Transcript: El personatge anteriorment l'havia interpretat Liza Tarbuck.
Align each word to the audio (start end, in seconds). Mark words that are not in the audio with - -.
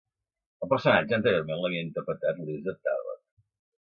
El 0.67 0.69
personatge 0.69 1.15
anteriorment 1.17 1.61
l'havia 1.63 1.83
interpretat 1.87 2.39
Liza 2.47 2.75
Tarbuck. 2.89 3.23